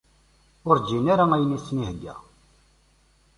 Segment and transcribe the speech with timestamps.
[0.67, 2.15] Ur ṛǧin ara ayen i sen-ihegga.